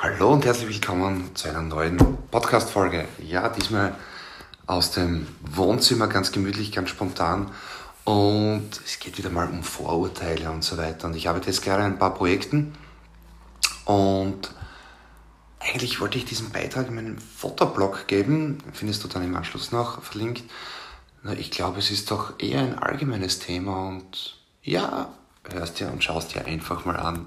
Hallo 0.00 0.32
und 0.32 0.44
herzlich 0.44 0.68
willkommen 0.68 1.34
zu 1.34 1.48
einer 1.48 1.60
neuen 1.60 1.98
Podcast-Folge. 2.30 3.08
Ja, 3.20 3.48
diesmal 3.48 3.96
aus 4.64 4.92
dem 4.92 5.26
Wohnzimmer, 5.40 6.06
ganz 6.06 6.30
gemütlich, 6.30 6.70
ganz 6.70 6.90
spontan. 6.90 7.50
Und 8.04 8.70
es 8.86 9.00
geht 9.00 9.18
wieder 9.18 9.30
mal 9.30 9.48
um 9.48 9.64
Vorurteile 9.64 10.52
und 10.52 10.62
so 10.62 10.76
weiter. 10.76 11.08
Und 11.08 11.16
ich 11.16 11.28
arbeite 11.28 11.48
jetzt 11.48 11.62
gerade 11.62 11.82
an 11.82 11.94
ein 11.94 11.98
paar 11.98 12.14
Projekten. 12.14 12.76
Und 13.86 14.54
eigentlich 15.58 16.00
wollte 16.00 16.16
ich 16.16 16.24
diesen 16.24 16.50
Beitrag 16.50 16.86
in 16.86 16.94
meinen 16.94 17.18
Fotoblog 17.18 18.06
geben. 18.06 18.58
Findest 18.74 19.02
du 19.02 19.08
dann 19.08 19.24
im 19.24 19.34
Anschluss 19.34 19.72
noch 19.72 20.00
verlinkt. 20.00 20.44
Ich 21.38 21.50
glaube, 21.50 21.80
es 21.80 21.90
ist 21.90 22.12
doch 22.12 22.38
eher 22.38 22.60
ein 22.60 22.78
allgemeines 22.78 23.40
Thema. 23.40 23.88
Und 23.88 24.38
ja, 24.62 25.12
hörst 25.50 25.80
dir 25.80 25.90
und 25.90 26.04
schaust 26.04 26.36
dir 26.36 26.46
einfach 26.46 26.84
mal 26.84 26.96
an. 26.96 27.26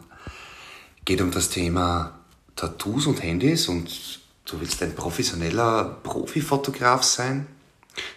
Geht 1.04 1.20
um 1.20 1.32
das 1.32 1.50
Thema 1.50 2.21
Tattoos 2.62 3.08
und 3.08 3.24
Handys 3.24 3.68
und 3.70 4.20
du 4.46 4.62
willst 4.62 4.84
ein 4.84 4.94
professioneller 4.94 5.98
Profifotograf 6.04 7.02
sein? 7.02 7.48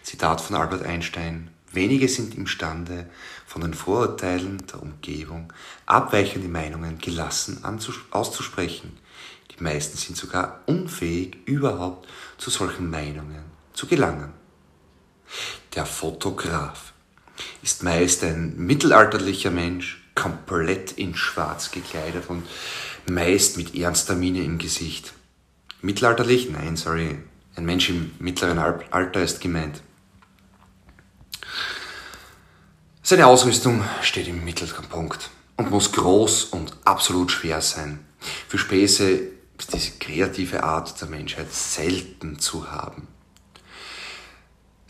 Zitat 0.03 0.43
von 0.43 0.57
Albert 0.57 0.85
Einstein. 0.85 1.49
Wenige 1.73 2.09
sind 2.09 2.37
imstande, 2.37 3.09
von 3.47 3.63
den 3.63 3.73
Vorurteilen 3.73 4.63
der 4.67 4.83
Umgebung 4.83 5.51
abweichende 5.87 6.49
Meinungen 6.49 6.99
gelassen 6.99 7.65
auszusprechen. 8.11 8.93
Die 9.51 9.63
meisten 9.63 9.97
sind 9.97 10.19
sogar 10.19 10.61
unfähig, 10.67 11.39
überhaupt 11.47 12.07
zu 12.37 12.51
solchen 12.51 12.91
Meinungen 12.91 13.45
zu 13.73 13.87
gelangen. 13.87 14.35
Der 15.75 15.87
Fotograf 15.87 16.93
ist 17.63 17.83
meist 17.83 18.23
ein 18.23 18.59
mittelalterlicher 18.59 19.51
Mensch, 19.51 20.04
komplett 20.25 20.93
in 20.93 21.15
schwarz 21.15 21.71
gekleidet 21.71 22.31
und 22.31 22.45
meist 23.07 23.59
mit 23.59 23.75
ernster 23.75 24.15
Miene 24.15 24.41
im 24.41 24.57
Gesicht. 24.57 25.13
Mittelalterlich? 25.83 26.49
Nein, 26.51 26.77
sorry. 26.77 27.19
Ein 27.57 27.67
Mensch 27.67 27.91
im 27.91 28.13
mittleren 28.19 28.59
Alter 28.59 29.23
ist 29.23 29.43
gemeint. 29.43 29.83
Seine 33.03 33.27
Ausrüstung 33.27 33.85
steht 34.01 34.27
im 34.27 34.43
Mittelpunkt 34.47 35.29
und 35.59 35.71
muss 35.71 35.93
groß 35.93 36.45
und 36.45 36.75
absolut 36.87 37.31
schwer 37.31 37.61
sein. 37.61 38.03
Für 38.49 38.57
Späße 38.57 39.21
ist 39.59 39.75
diese 39.75 39.91
kreative 39.99 40.65
Art 40.65 40.99
der 41.03 41.09
Menschheit 41.09 41.53
selten 41.53 42.39
zu 42.39 42.73
haben. 42.73 43.09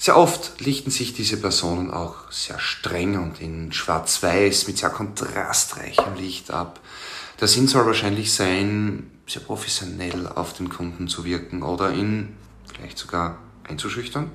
Sehr 0.05 0.19
oft 0.19 0.61
lichten 0.61 0.91
sich 0.91 1.15
diese 1.15 1.39
Personen 1.39 1.91
auch 1.91 2.31
sehr 2.31 2.59
streng 2.59 3.19
und 3.19 3.41
in 3.41 3.73
schwarz-weiß 3.73 4.67
mit 4.67 4.77
sehr 4.77 4.91
kontrastreichem 4.91 6.15
Licht 6.17 6.51
ab. 6.51 6.79
Der 7.41 7.49
Sinn 7.49 7.69
soll 7.69 7.87
wahrscheinlich 7.87 8.31
sein, 8.31 9.11
sehr 9.27 9.41
professionell 9.41 10.27
auf 10.27 10.53
den 10.53 10.69
Kunden 10.69 11.09
zu 11.09 11.25
wirken 11.25 11.63
oder 11.63 11.91
ihn 11.95 12.37
vielleicht 12.71 12.99
sogar 12.99 13.39
einzuschüchtern. 13.67 14.31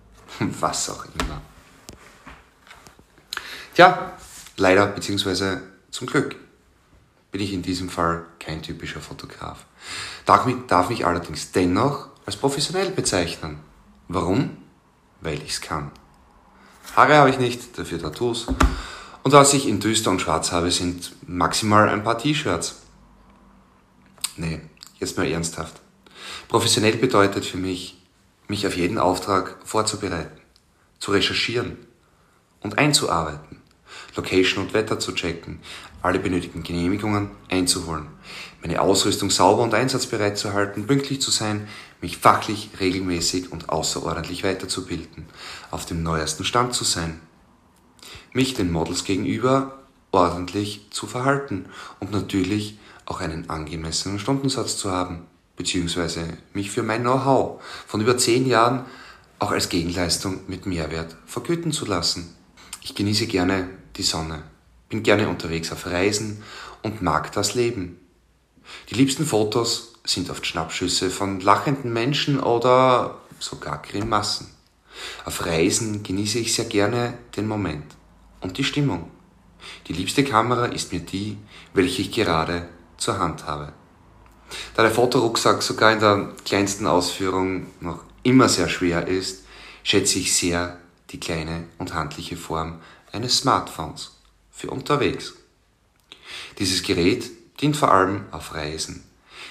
Was 0.40 0.90
auch 0.90 1.04
immer. 1.04 1.40
Tja, 3.76 4.14
leider 4.56 4.88
beziehungsweise 4.88 5.62
zum 5.92 6.08
Glück 6.08 6.34
bin 7.30 7.40
ich 7.40 7.52
in 7.52 7.62
diesem 7.62 7.90
Fall 7.90 8.26
kein 8.40 8.60
typischer 8.60 9.00
Fotograf. 9.00 9.66
Darf 10.26 10.46
mich, 10.46 10.56
darf 10.66 10.88
mich 10.88 11.06
allerdings 11.06 11.52
dennoch 11.52 12.08
als 12.26 12.34
professionell 12.34 12.90
bezeichnen. 12.90 13.60
Warum? 14.08 14.61
Weil 15.22 15.42
ich 15.42 15.50
es 15.50 15.60
kann. 15.60 15.90
Haare 16.94 17.16
habe 17.16 17.30
ich 17.30 17.38
nicht, 17.38 17.78
dafür 17.78 17.98
Tattoos. 17.98 18.48
Und 19.22 19.32
was 19.32 19.54
ich 19.54 19.66
in 19.66 19.80
düster 19.80 20.10
und 20.10 20.20
schwarz 20.20 20.52
habe, 20.52 20.70
sind 20.70 21.12
maximal 21.26 21.88
ein 21.88 22.04
paar 22.04 22.18
T-Shirts. 22.18 22.82
Nee, 24.36 24.60
jetzt 24.98 25.16
mal 25.16 25.26
ernsthaft. 25.26 25.80
Professionell 26.48 26.96
bedeutet 26.96 27.44
für 27.44 27.56
mich, 27.56 28.02
mich 28.48 28.66
auf 28.66 28.76
jeden 28.76 28.98
Auftrag 28.98 29.56
vorzubereiten, 29.64 30.38
zu 30.98 31.12
recherchieren 31.12 31.78
und 32.60 32.78
einzuarbeiten, 32.78 33.61
Location 34.16 34.64
und 34.64 34.74
Wetter 34.74 34.98
zu 34.98 35.12
checken, 35.12 35.60
alle 36.02 36.18
benötigten 36.18 36.62
Genehmigungen 36.62 37.30
einzuholen, 37.48 38.06
meine 38.60 38.80
Ausrüstung 38.80 39.30
sauber 39.30 39.62
und 39.62 39.74
einsatzbereit 39.74 40.36
zu 40.38 40.52
halten, 40.52 40.86
pünktlich 40.86 41.20
zu 41.20 41.30
sein, 41.30 41.68
mich 42.00 42.18
fachlich 42.18 42.70
regelmäßig 42.80 43.52
und 43.52 43.68
außerordentlich 43.68 44.44
weiterzubilden, 44.44 45.26
auf 45.70 45.86
dem 45.86 46.02
neuesten 46.02 46.44
Stand 46.44 46.74
zu 46.74 46.84
sein 46.84 47.20
mich 48.32 48.54
den 48.54 48.72
Models 48.72 49.04
gegenüber 49.04 49.78
ordentlich 50.10 50.86
zu 50.90 51.06
verhalten 51.06 51.66
und 52.00 52.12
natürlich 52.12 52.78
auch 53.06 53.20
einen 53.20 53.50
angemessenen 53.50 54.18
Stundensatz 54.18 54.76
zu 54.76 54.90
haben, 54.90 55.26
beziehungsweise 55.56 56.38
mich 56.52 56.70
für 56.70 56.82
mein 56.82 57.02
Know-how 57.02 57.62
von 57.86 58.00
über 58.00 58.16
zehn 58.16 58.46
Jahren 58.46 58.84
auch 59.38 59.50
als 59.50 59.68
Gegenleistung 59.68 60.40
mit 60.46 60.66
Mehrwert 60.66 61.16
vergüten 61.26 61.72
zu 61.72 61.84
lassen. 61.84 62.34
Ich 62.82 62.94
genieße 62.94 63.26
gerne 63.26 63.68
die 63.96 64.02
Sonne, 64.02 64.42
bin 64.88 65.02
gerne 65.02 65.28
unterwegs 65.28 65.72
auf 65.72 65.86
Reisen 65.86 66.42
und 66.82 67.02
mag 67.02 67.32
das 67.32 67.54
Leben. 67.54 67.98
Die 68.90 68.94
liebsten 68.94 69.26
Fotos 69.26 69.94
sind 70.04 70.30
oft 70.30 70.46
Schnappschüsse 70.46 71.10
von 71.10 71.40
lachenden 71.40 71.92
Menschen 71.92 72.40
oder 72.40 73.18
sogar 73.38 73.82
Grimassen. 73.82 74.48
Auf 75.24 75.46
Reisen 75.46 76.02
genieße 76.02 76.38
ich 76.38 76.54
sehr 76.54 76.66
gerne 76.66 77.14
den 77.36 77.46
Moment 77.46 77.96
und 78.40 78.58
die 78.58 78.64
Stimmung. 78.64 79.10
Die 79.86 79.92
liebste 79.92 80.24
Kamera 80.24 80.66
ist 80.66 80.92
mir 80.92 81.00
die, 81.00 81.38
welche 81.72 82.02
ich 82.02 82.12
gerade 82.12 82.68
zur 82.96 83.18
Hand 83.18 83.46
habe. 83.46 83.72
Da 84.74 84.82
der 84.82 84.90
Fotorucksack 84.90 85.62
sogar 85.62 85.92
in 85.92 86.00
der 86.00 86.32
kleinsten 86.44 86.86
Ausführung 86.86 87.68
noch 87.80 88.00
immer 88.22 88.48
sehr 88.48 88.68
schwer 88.68 89.06
ist, 89.08 89.44
schätze 89.82 90.18
ich 90.18 90.34
sehr 90.34 90.78
die 91.10 91.20
kleine 91.20 91.64
und 91.78 91.94
handliche 91.94 92.36
Form 92.36 92.80
eines 93.12 93.38
Smartphones 93.38 94.16
für 94.50 94.70
unterwegs. 94.70 95.34
Dieses 96.58 96.82
Gerät 96.82 97.30
dient 97.60 97.76
vor 97.76 97.92
allem 97.92 98.24
auf 98.30 98.54
Reisen. 98.54 99.04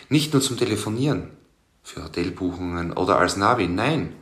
Nicht 0.09 0.33
nur 0.33 0.41
zum 0.41 0.57
Telefonieren, 0.57 1.31
für 1.83 2.03
Hotelbuchungen 2.03 2.93
oder 2.93 3.17
als 3.17 3.37
Navi, 3.37 3.67
nein. 3.67 4.13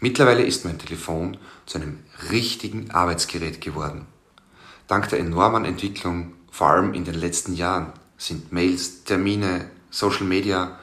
Mittlerweile 0.00 0.42
ist 0.42 0.64
mein 0.64 0.78
Telefon 0.78 1.36
zu 1.66 1.78
einem 1.78 2.00
richtigen 2.30 2.90
Arbeitsgerät 2.90 3.60
geworden. 3.60 4.06
Dank 4.86 5.08
der 5.08 5.20
enormen 5.20 5.64
Entwicklung, 5.64 6.32
vor 6.50 6.68
allem 6.68 6.94
in 6.94 7.04
den 7.04 7.14
letzten 7.14 7.54
Jahren, 7.54 7.92
sind 8.16 8.52
Mails, 8.52 9.04
Termine, 9.04 9.70
Social 9.90 10.26
Media 10.26 10.78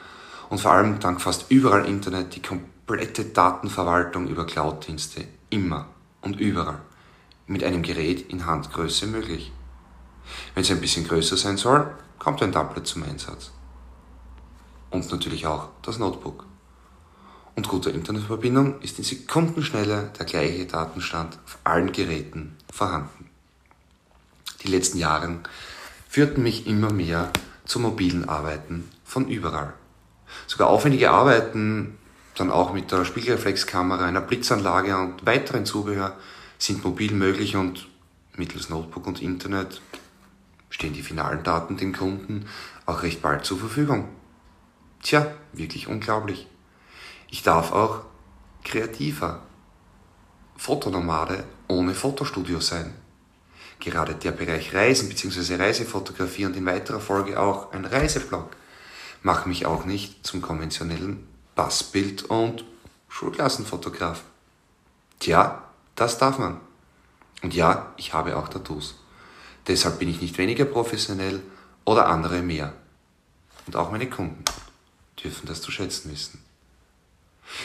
und 0.49 0.59
vor 0.61 0.71
allem 0.71 0.99
dank 0.99 1.21
fast 1.21 1.45
überall 1.49 1.85
Internet 1.85 2.35
die 2.35 2.41
komplette 2.41 3.25
Datenverwaltung 3.25 4.27
über 4.27 4.45
Cloud-Dienste 4.45 5.25
immer 5.49 5.87
und 6.21 6.39
überall 6.39 6.81
mit 7.47 7.63
einem 7.63 7.81
Gerät 7.81 8.29
in 8.29 8.45
Handgröße 8.45 9.07
möglich. 9.07 9.51
Wenn 10.53 10.63
es 10.63 10.71
ein 10.71 10.81
bisschen 10.81 11.07
größer 11.07 11.37
sein 11.37 11.57
soll, 11.57 11.91
kommt 12.17 12.41
ein 12.41 12.51
Tablet 12.51 12.87
zum 12.87 13.03
Einsatz. 13.03 13.51
Und 14.89 15.11
natürlich 15.11 15.45
auch 15.45 15.69
das 15.81 15.99
Notebook. 15.99 16.45
Und 17.55 17.67
guter 17.67 17.93
Internetverbindung 17.93 18.81
ist 18.81 18.97
in 18.97 19.03
Sekundenschnelle 19.03 20.11
der 20.17 20.25
gleiche 20.25 20.65
Datenstand 20.65 21.37
auf 21.45 21.59
allen 21.63 21.91
Geräten 21.91 22.57
vorhanden 22.71 23.29
die 24.65 24.71
letzten 24.71 24.97
Jahre 24.97 25.39
führten 26.09 26.43
mich 26.43 26.67
immer 26.67 26.91
mehr 26.91 27.31
zum 27.65 27.83
mobilen 27.83 28.27
Arbeiten 28.27 28.89
von 29.03 29.27
überall. 29.27 29.73
Sogar 30.47 30.69
aufwendige 30.69 31.11
Arbeiten, 31.11 31.97
dann 32.35 32.51
auch 32.51 32.73
mit 32.73 32.91
der 32.91 33.05
Spiegelreflexkamera, 33.05 34.05
einer 34.05 34.21
Blitzanlage 34.21 34.97
und 34.97 35.25
weiteren 35.25 35.65
Zubehör 35.65 36.17
sind 36.65 36.83
mobil 36.83 37.13
möglich 37.13 37.55
und 37.55 37.87
mittels 38.35 38.69
Notebook 38.69 39.07
und 39.07 39.21
Internet 39.21 39.81
stehen 40.69 40.93
die 40.93 41.03
finalen 41.03 41.43
Daten 41.43 41.77
den 41.77 41.93
Kunden 41.93 42.47
auch 42.85 43.03
recht 43.03 43.21
bald 43.21 43.45
zur 43.45 43.57
Verfügung. 43.57 44.09
Tja, 45.01 45.33
wirklich 45.53 45.87
unglaublich. 45.87 46.47
Ich 47.29 47.43
darf 47.43 47.71
auch 47.71 48.05
kreativer 48.63 49.43
Fotonomade 50.57 51.43
ohne 51.67 51.93
Fotostudio 51.93 52.59
sein 52.59 52.93
gerade 53.79 54.15
der 54.15 54.31
Bereich 54.31 54.73
Reisen 54.73 55.09
bzw. 55.09 55.55
Reisefotografie 55.55 56.45
und 56.45 56.55
in 56.55 56.65
weiterer 56.65 56.99
Folge 56.99 57.39
auch 57.39 57.71
ein 57.71 57.85
Reiseblog 57.85 58.49
machen 59.21 59.49
mich 59.49 59.65
auch 59.65 59.85
nicht 59.85 60.25
zum 60.25 60.41
konventionellen 60.41 61.27
Passbild- 61.55 62.23
und 62.23 62.65
Schulklassenfotograf. 63.09 64.23
Tja, 65.19 65.64
das 65.95 66.17
darf 66.17 66.37
man. 66.37 66.59
Und 67.41 67.53
ja, 67.53 67.93
ich 67.97 68.13
habe 68.13 68.37
auch 68.37 68.47
Tattoos. 68.47 68.95
Deshalb 69.67 69.99
bin 69.99 70.09
ich 70.09 70.21
nicht 70.21 70.37
weniger 70.37 70.65
professionell 70.65 71.41
oder 71.85 72.07
andere 72.07 72.41
mehr. 72.41 72.73
Und 73.65 73.75
auch 73.75 73.91
meine 73.91 74.09
Kunden 74.09 74.43
dürfen 75.23 75.47
das 75.47 75.61
zu 75.61 75.71
schätzen 75.71 76.11
wissen. 76.11 76.43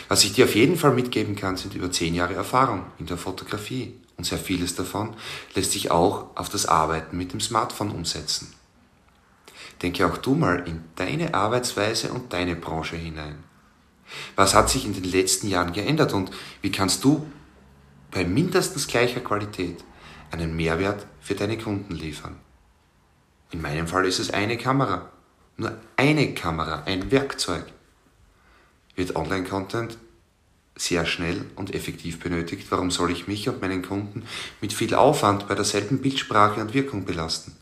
Was 0.09 0.25
ich 0.25 0.33
dir 0.33 0.45
auf 0.45 0.55
jeden 0.55 0.77
Fall 0.77 0.93
mitgeben 0.93 1.37
kann, 1.37 1.57
sind 1.57 1.75
über 1.75 1.91
zehn 1.91 2.15
Jahre 2.15 2.35
Erfahrung 2.35 2.85
in 2.99 3.07
der 3.07 3.17
Fotografie 3.17 3.95
und 4.17 4.25
sehr 4.25 4.39
vieles 4.39 4.75
davon 4.75 5.17
lässt 5.55 5.73
sich 5.73 5.91
auch 5.91 6.37
auf 6.37 6.49
das 6.49 6.67
Arbeiten 6.67 7.17
mit 7.17 7.33
dem 7.33 7.41
Smartphone 7.41 7.91
umsetzen. 7.91 8.53
denke 9.83 10.07
auch 10.07 10.19
du 10.19 10.35
mal 10.35 10.69
in 10.69 10.85
deine 10.97 11.33
Arbeitsweise 11.33 12.13
und 12.13 12.33
deine 12.35 12.55
Branche 12.55 12.97
hinein. 12.97 13.43
Was 14.37 14.55
hat 14.55 14.69
sich 14.69 14.85
in 14.85 14.93
den 14.93 15.05
letzten 15.05 15.49
Jahren 15.49 15.73
geändert 15.73 16.13
und 16.13 16.31
wie 16.61 16.71
kannst 16.71 17.03
du 17.05 17.27
bei 18.11 18.25
mindestens 18.25 18.87
gleicher 18.87 19.21
Qualität 19.21 19.85
einen 20.31 20.57
Mehrwert 20.57 21.07
für 21.21 21.35
deine 21.35 21.59
Kunden 21.59 21.95
liefern? 21.95 22.37
In 23.51 23.63
meinem 23.63 23.89
Fall 23.89 24.07
ist 24.07 24.19
es 24.19 24.31
eine 24.31 24.57
Kamera. 24.57 25.11
Nur 25.57 25.77
eine 25.97 26.35
Kamera, 26.35 26.85
ein 26.85 27.11
Werkzeug. 27.11 27.65
Wird 28.95 29.17
Online-Content 29.17 29.99
sehr 30.77 31.05
schnell 31.05 31.45
und 31.57 31.75
effektiv 31.75 32.21
benötigt, 32.21 32.67
warum 32.71 32.91
soll 32.91 33.11
ich 33.11 33.29
mich 33.29 33.49
und 33.49 33.61
meinen 33.61 33.83
Kunden 33.83 34.25
mit 34.61 34.73
viel 34.73 34.95
Aufwand 34.95 35.49
bei 35.49 35.55
derselben 35.55 36.01
Bildsprache 36.01 36.61
und 36.61 36.73
Wirkung 36.73 37.05
belasten? 37.05 37.55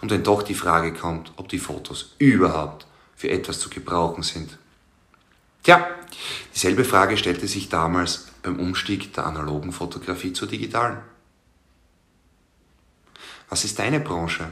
Und 0.00 0.10
wenn 0.10 0.22
doch 0.22 0.42
die 0.42 0.54
Frage 0.54 0.92
kommt, 0.92 1.32
ob 1.36 1.48
die 1.48 1.58
Fotos 1.58 2.14
überhaupt 2.18 2.86
für 3.14 3.30
etwas 3.30 3.60
zu 3.60 3.68
gebrauchen 3.68 4.22
sind. 4.22 4.58
Tja, 5.68 5.86
dieselbe 6.54 6.82
Frage 6.82 7.18
stellte 7.18 7.46
sich 7.46 7.68
damals 7.68 8.28
beim 8.42 8.58
Umstieg 8.58 9.12
der 9.12 9.26
analogen 9.26 9.70
Fotografie 9.70 10.32
zur 10.32 10.48
digitalen. 10.48 11.02
Was 13.50 13.66
ist 13.66 13.78
deine 13.78 14.00
Branche? 14.00 14.50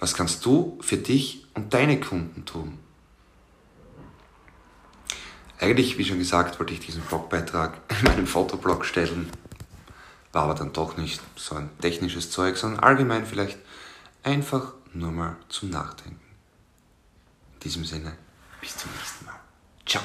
Was 0.00 0.14
kannst 0.14 0.44
du 0.44 0.76
für 0.80 0.96
dich 0.96 1.46
und 1.54 1.72
deine 1.72 2.00
Kunden 2.00 2.44
tun? 2.44 2.80
Eigentlich, 5.60 5.98
wie 5.98 6.04
schon 6.04 6.18
gesagt, 6.18 6.58
wollte 6.58 6.72
ich 6.72 6.80
diesen 6.80 7.02
Blogbeitrag 7.02 7.80
in 8.00 8.04
meinem 8.08 8.26
Fotoblog 8.26 8.86
stellen. 8.86 9.30
War 10.32 10.42
aber 10.42 10.54
dann 10.54 10.72
doch 10.72 10.96
nicht 10.96 11.20
so 11.36 11.54
ein 11.54 11.70
technisches 11.78 12.32
Zeug, 12.32 12.56
sondern 12.56 12.82
allgemein 12.82 13.24
vielleicht 13.24 13.58
einfach 14.24 14.72
nur 14.92 15.12
mal 15.12 15.36
zum 15.48 15.70
Nachdenken. 15.70 16.18
In 17.54 17.60
diesem 17.60 17.84
Sinne, 17.84 18.18
bis 18.60 18.76
zum 18.76 18.90
nächsten 18.90 19.24
Mal. 19.24 19.47
Ciao 19.88 20.02